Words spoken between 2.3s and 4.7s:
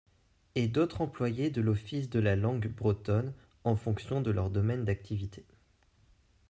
Langue Bretonne, en fonction de leur